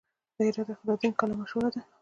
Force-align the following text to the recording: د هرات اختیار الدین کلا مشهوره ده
د 0.37 0.39
هرات 0.45 0.69
اختیار 0.71 0.91
الدین 0.95 1.11
کلا 1.19 1.33
مشهوره 1.41 1.69
ده 1.73 1.81